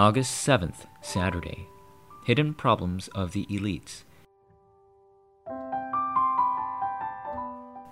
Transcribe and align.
August 0.00 0.46
7th, 0.46 0.86
Saturday. 1.02 1.66
Hidden 2.24 2.54
Problems 2.54 3.08
of 3.16 3.32
the 3.32 3.46
Elites. 3.46 4.04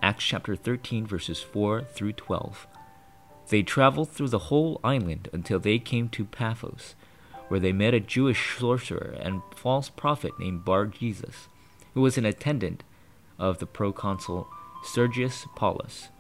Acts 0.01 0.23
chapter 0.23 0.55
13, 0.55 1.05
verses 1.05 1.41
4 1.41 1.83
through 1.83 2.13
12. 2.13 2.69
They 3.49 3.65
traveled 3.65 4.11
through 4.13 4.29
the 4.29 4.39
whole 4.39 4.81
island 4.85 5.29
until 5.33 5.59
they 5.59 5.81
came 5.81 6.09
to 6.11 6.25
Paphos, 6.25 6.95
where 7.49 7.59
they 7.59 7.73
met 7.73 7.93
a 7.93 7.99
Jewish 7.99 8.57
sorcerer 8.57 9.17
and 9.19 9.43
false 9.57 9.89
prophet 9.89 10.39
named 10.39 10.65
Bar 10.65 10.87
Jesus, 10.87 11.49
who 11.95 12.03
was 12.03 12.17
an 12.17 12.25
attendant 12.25 12.85
of 13.37 13.59
the 13.59 13.67
proconsul 13.67 14.47
Sergius 14.85 15.45
Paulus. 15.57 16.11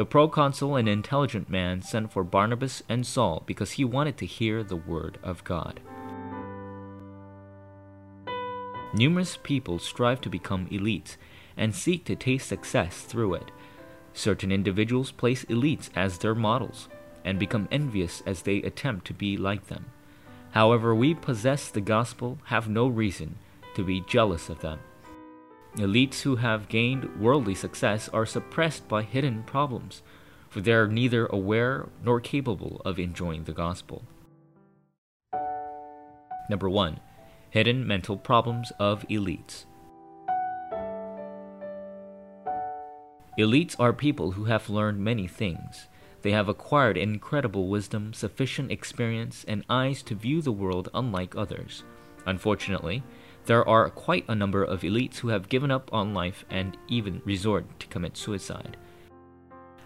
The 0.00 0.06
proconsul, 0.06 0.76
an 0.76 0.88
intelligent 0.88 1.50
man, 1.50 1.82
sent 1.82 2.10
for 2.10 2.24
Barnabas 2.24 2.82
and 2.88 3.06
Saul 3.06 3.42
because 3.44 3.72
he 3.72 3.84
wanted 3.84 4.16
to 4.16 4.24
hear 4.24 4.64
the 4.64 4.74
word 4.74 5.18
of 5.22 5.44
God. 5.44 5.78
Numerous 8.94 9.36
people 9.42 9.78
strive 9.78 10.22
to 10.22 10.30
become 10.30 10.68
elites 10.68 11.18
and 11.54 11.74
seek 11.74 12.06
to 12.06 12.16
taste 12.16 12.48
success 12.48 13.02
through 13.02 13.34
it. 13.34 13.50
Certain 14.14 14.50
individuals 14.50 15.12
place 15.12 15.44
elites 15.50 15.90
as 15.94 16.16
their 16.16 16.34
models 16.34 16.88
and 17.22 17.38
become 17.38 17.68
envious 17.70 18.22
as 18.24 18.40
they 18.40 18.62
attempt 18.62 19.06
to 19.08 19.12
be 19.12 19.36
like 19.36 19.66
them. 19.66 19.84
However, 20.52 20.94
we 20.94 21.12
possess 21.12 21.68
the 21.68 21.82
gospel 21.82 22.38
have 22.44 22.70
no 22.70 22.88
reason 22.88 23.36
to 23.74 23.84
be 23.84 24.00
jealous 24.08 24.48
of 24.48 24.60
them. 24.60 24.78
Elites 25.76 26.22
who 26.22 26.36
have 26.36 26.68
gained 26.68 27.20
worldly 27.20 27.54
success 27.54 28.08
are 28.08 28.26
suppressed 28.26 28.88
by 28.88 29.02
hidden 29.02 29.44
problems, 29.44 30.02
for 30.48 30.60
they 30.60 30.72
are 30.72 30.88
neither 30.88 31.26
aware 31.26 31.88
nor 32.04 32.20
capable 32.20 32.82
of 32.84 32.98
enjoying 32.98 33.44
the 33.44 33.52
gospel. 33.52 34.02
Number 36.48 36.68
1. 36.68 36.98
Hidden 37.50 37.86
mental 37.86 38.16
problems 38.16 38.72
of 38.80 39.06
elites. 39.08 39.66
Elites 43.38 43.76
are 43.78 43.92
people 43.92 44.32
who 44.32 44.46
have 44.46 44.68
learned 44.68 44.98
many 44.98 45.28
things. 45.28 45.86
They 46.22 46.32
have 46.32 46.48
acquired 46.48 46.96
incredible 46.96 47.68
wisdom, 47.68 48.12
sufficient 48.12 48.72
experience, 48.72 49.44
and 49.46 49.64
eyes 49.70 50.02
to 50.02 50.16
view 50.16 50.42
the 50.42 50.52
world 50.52 50.88
unlike 50.92 51.36
others. 51.36 51.84
Unfortunately, 52.26 53.04
there 53.46 53.68
are 53.68 53.90
quite 53.90 54.24
a 54.28 54.34
number 54.34 54.62
of 54.62 54.82
elites 54.82 55.18
who 55.18 55.28
have 55.28 55.48
given 55.48 55.70
up 55.70 55.92
on 55.92 56.14
life 56.14 56.44
and 56.50 56.76
even 56.88 57.22
resort 57.24 57.80
to 57.80 57.86
commit 57.88 58.16
suicide. 58.16 58.76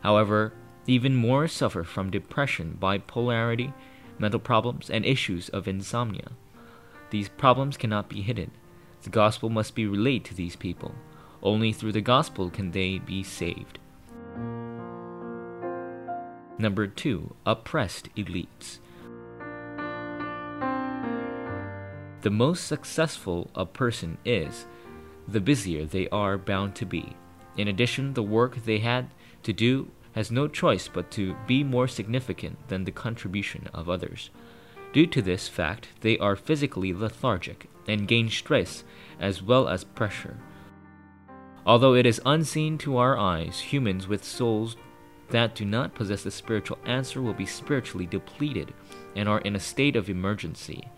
However, 0.03 0.53
even 0.87 1.15
more 1.15 1.49
suffer 1.49 1.83
from 1.83 2.11
depression, 2.11 2.77
bipolarity, 2.81 3.73
mental 4.19 4.41
problems, 4.41 4.91
and 4.91 5.05
issues 5.05 5.49
of 5.49 5.67
insomnia. 5.67 6.33
These 7.11 7.29
problems 7.31 7.77
cannot 7.77 8.09
be 8.09 8.23
hidden. 8.23 8.51
The 9.03 9.11
gospel 9.11 9.49
must 9.49 9.75
be 9.75 9.87
relayed 9.87 10.25
to 10.27 10.35
these 10.35 10.57
people. 10.57 10.95
Only 11.43 11.73
through 11.73 11.93
the 11.93 12.01
gospel 12.01 12.51
can 12.51 12.71
they 12.71 12.99
be 12.99 13.23
saved. 13.23 13.79
Number 16.59 16.87
2. 16.87 17.35
Oppressed 17.47 18.15
elites. 18.15 18.79
The 22.25 22.31
most 22.31 22.67
successful 22.67 23.51
a 23.55 23.67
person 23.67 24.17
is, 24.25 24.65
the 25.29 25.43
busier 25.43 25.85
they 25.85 26.09
are 26.09 26.39
bound 26.39 26.75
to 26.77 26.87
be. 26.87 27.15
In 27.59 27.69
addition, 27.69 28.15
the 28.15 28.23
work 28.23 28.65
they 28.65 28.79
had 28.79 29.09
to 29.43 29.53
do 29.53 29.91
has 30.13 30.31
no 30.31 30.49
choice 30.49 30.89
but 30.89 31.11
to 31.11 31.37
be 31.47 31.63
more 31.63 31.87
significant 31.87 32.69
than 32.69 32.85
the 32.85 32.93
contribution 32.93 33.69
of 33.75 33.91
others. 33.91 34.31
Due 34.95 35.07
to 35.09 35.21
this 35.21 35.49
fact, 35.49 35.89
they 36.01 36.17
are 36.17 36.35
physically 36.35 36.95
lethargic 36.95 37.69
and 37.87 38.09
gain 38.09 38.31
stress 38.31 38.85
as 39.21 39.43
well 39.43 39.69
as 39.69 39.85
pressure. 39.85 40.39
Although 41.67 41.93
it 41.93 42.07
is 42.07 42.23
unseen 42.25 42.79
to 42.79 42.97
our 42.97 43.19
eyes, 43.19 43.61
humans 43.61 44.09
with 44.09 44.25
souls 44.25 44.77
that 45.29 45.55
do 45.55 45.67
not 45.67 45.95
possess 45.95 46.23
the 46.23 46.31
spiritual 46.31 46.79
answer 46.87 47.21
will 47.21 47.35
be 47.35 47.45
spiritually 47.45 48.07
depleted 48.07 48.73
and 49.15 49.29
are 49.29 49.41
in 49.41 49.55
a 49.55 49.61
state 49.61 49.95
of 49.95 50.09
emergency. 50.09 50.89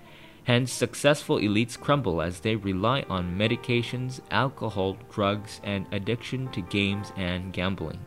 Hence, 0.47 0.73
successful 0.73 1.39
elites 1.39 1.79
crumble 1.79 2.23
as 2.23 2.39
they 2.39 2.55
rely 2.55 3.05
on 3.11 3.37
medications, 3.37 4.21
alcohol, 4.31 4.97
drugs, 5.11 5.61
and 5.65 5.89
addiction 5.91 6.47
to 6.53 6.61
games 6.61 7.13
and 7.17 7.53
gambling. 7.53 7.99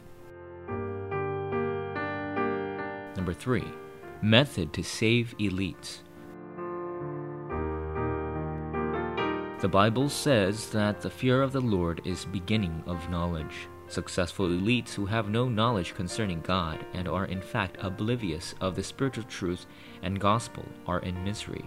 Number 3.18 3.34
3. 3.34 3.62
Method 4.22 4.72
to 4.72 4.82
save 4.82 5.36
elites. 5.38 5.98
The 9.60 9.68
Bible 9.68 10.08
says 10.08 10.70
that 10.70 11.02
the 11.02 11.10
fear 11.10 11.42
of 11.42 11.52
the 11.52 11.60
Lord 11.60 12.00
is 12.06 12.24
beginning 12.24 12.82
of 12.88 13.10
knowledge. 13.10 13.68
Successful 13.90 14.48
elites 14.48 14.94
who 14.94 15.06
have 15.08 15.30
no 15.30 15.50
knowledge 15.50 15.94
concerning 15.94 16.40
God 16.40 16.86
and 16.94 17.10
are 17.10 17.26
in 17.26 17.42
fact 17.42 17.76
oblivious 17.82 18.56
of 18.62 18.78
the 18.78 18.84
spiritual 18.84 19.26
truth 19.26 19.66
and 20.02 20.22
gospel 20.22 20.64
are 20.88 21.00
in 21.00 21.22
misery 21.26 21.66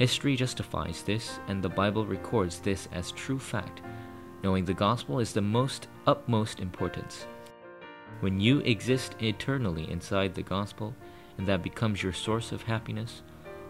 History 0.00 0.34
justifies 0.34 1.02
this, 1.02 1.40
and 1.46 1.62
the 1.62 1.68
Bible 1.68 2.06
records 2.06 2.58
this 2.58 2.88
as 2.90 3.12
true 3.12 3.38
fact. 3.38 3.82
Knowing 4.42 4.64
the 4.64 4.72
gospel 4.72 5.20
is 5.20 5.34
the 5.34 5.42
most 5.42 5.88
utmost 6.06 6.58
importance. 6.58 7.26
When 8.20 8.40
you 8.40 8.60
exist 8.60 9.14
eternally 9.20 9.90
inside 9.90 10.34
the 10.34 10.42
gospel, 10.42 10.94
and 11.36 11.46
that 11.46 11.62
becomes 11.62 12.02
your 12.02 12.14
source 12.14 12.50
of 12.50 12.62
happiness, 12.62 13.20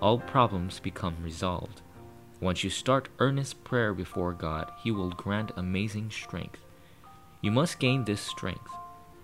all 0.01 0.21
problems 0.21 0.79
become 0.79 1.17
resolved. 1.21 1.83
Once 2.41 2.63
you 2.63 2.71
start 2.71 3.09
earnest 3.19 3.65
prayer 3.65 3.93
before 3.93 4.33
God, 4.33 4.71
He 4.85 4.93
will 4.93 5.11
grant 5.11 5.51
amazing 5.57 6.13
strength. 6.13 6.61
You 7.41 7.51
must 7.51 7.81
gain 7.81 8.05
this 8.05 8.21
strength. 8.21 8.71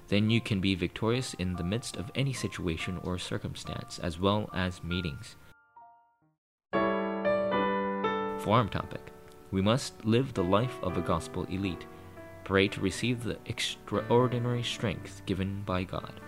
Then 0.09 0.29
you 0.29 0.41
can 0.41 0.61
be 0.61 0.75
victorious 0.75 1.35
in 1.35 1.55
the 1.55 1.63
midst 1.63 1.97
of 1.97 2.11
any 2.17 2.33
situation 2.33 2.99
or 3.05 3.17
circumstance, 3.17 4.01
as 4.01 4.19
well 4.19 4.51
as 4.53 4.83
meetings 4.83 5.37
forum 8.47 8.69
topic. 8.69 9.11
We 9.51 9.61
must 9.61 10.05
live 10.05 10.33
the 10.33 10.45
life 10.45 10.79
of 10.81 10.97
a 10.97 11.01
gospel 11.01 11.47
elite. 11.51 11.85
Pray 12.45 12.69
to 12.69 12.81
receive 12.81 13.25
the 13.25 13.39
extraordinary 13.47 14.63
strength 14.63 15.23
given 15.27 15.63
by 15.67 15.83
God. 15.83 16.21